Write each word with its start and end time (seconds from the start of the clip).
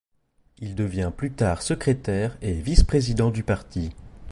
Il 0.57 0.73
devient 0.73 1.11
plus 1.15 1.31
tard 1.31 1.61
secrétaire 1.61 2.35
et 2.41 2.53
vice-président 2.53 3.29
du 3.29 3.43
parti. 3.43 3.91